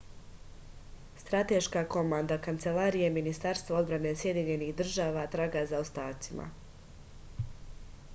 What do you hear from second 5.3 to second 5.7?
traga